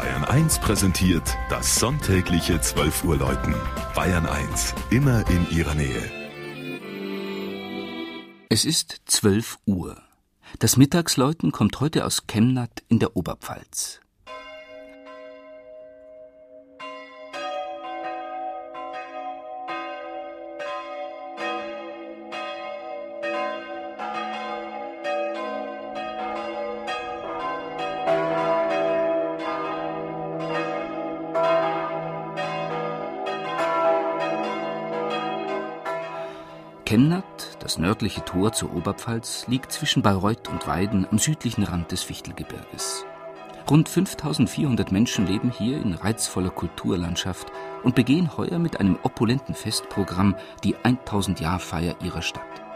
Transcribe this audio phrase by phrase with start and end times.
[0.00, 3.54] Bayern 1 präsentiert das sonntägliche 12 Uhr Läuten.
[3.94, 6.10] Bayern 1, immer in ihrer Nähe.
[8.48, 10.00] Es ist 12 Uhr.
[10.58, 14.00] Das Mittagsläuten kommt heute aus Chemnat in der Oberpfalz.
[36.90, 42.02] Chemnat, das nördliche Tor zur Oberpfalz, liegt zwischen Bayreuth und Weiden am südlichen Rand des
[42.02, 43.04] Fichtelgebirges.
[43.70, 47.52] Rund 5400 Menschen leben hier in reizvoller Kulturlandschaft
[47.84, 52.69] und begehen heuer mit einem opulenten Festprogramm die 1000-Jahr-Feier ihrer Stadt.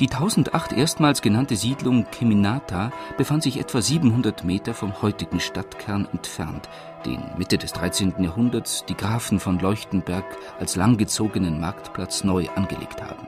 [0.00, 6.68] Die 1008 erstmals genannte Siedlung Keminata befand sich etwa 700 Meter vom heutigen Stadtkern entfernt,
[7.04, 8.14] den Mitte des 13.
[8.20, 10.24] Jahrhunderts die Grafen von Leuchtenberg
[10.60, 13.26] als langgezogenen Marktplatz neu angelegt haben.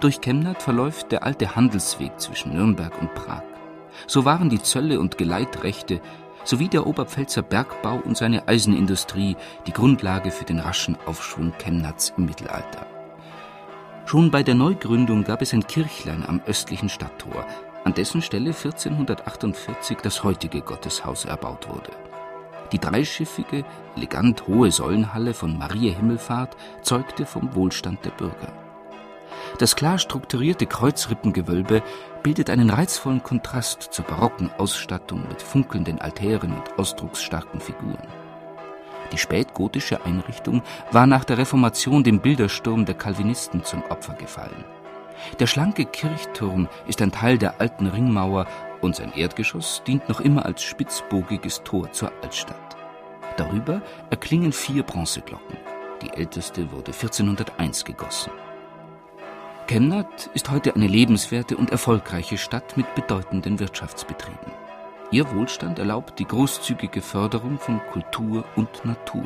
[0.00, 3.44] Durch Chemnat verläuft der alte Handelsweg zwischen Nürnberg und Prag.
[4.08, 6.00] So waren die Zölle und Geleitrechte
[6.42, 9.36] sowie der Oberpfälzer Bergbau und seine Eisenindustrie
[9.68, 12.91] die Grundlage für den raschen Aufschwung Chemnats im Mittelalter.
[14.04, 17.46] Schon bei der Neugründung gab es ein Kirchlein am östlichen Stadttor,
[17.84, 21.92] an dessen Stelle 1448 das heutige Gotteshaus erbaut wurde.
[22.72, 23.64] Die dreischiffige,
[23.96, 28.52] elegant hohe Säulenhalle von Maria Himmelfahrt zeugte vom Wohlstand der Bürger.
[29.58, 31.82] Das klar strukturierte Kreuzrippengewölbe
[32.22, 38.21] bildet einen reizvollen Kontrast zur barocken Ausstattung mit funkelnden Altären und ausdrucksstarken Figuren.
[39.12, 44.64] Die spätgotische Einrichtung war nach der Reformation dem Bildersturm der Calvinisten zum Opfer gefallen.
[45.38, 48.46] Der schlanke Kirchturm ist ein Teil der alten Ringmauer
[48.80, 52.76] und sein Erdgeschoss dient noch immer als spitzbogiges Tor zur Altstadt.
[53.36, 55.56] Darüber erklingen vier Bronzeglocken.
[56.02, 58.32] Die älteste wurde 1401 gegossen.
[59.68, 64.61] Chemnat ist heute eine lebenswerte und erfolgreiche Stadt mit bedeutenden Wirtschaftsbetrieben.
[65.12, 69.24] Ihr Wohlstand erlaubt die großzügige Förderung von Kultur und Natur.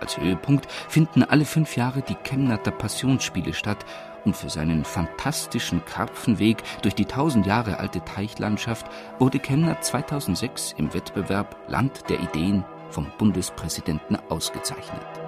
[0.00, 3.84] Als Höhepunkt finden alle fünf Jahre die Chemnater Passionsspiele statt
[4.24, 8.86] und für seinen fantastischen Karpfenweg durch die tausend Jahre alte Teichlandschaft
[9.18, 15.27] wurde Chemnat 2006 im Wettbewerb Land der Ideen vom Bundespräsidenten ausgezeichnet.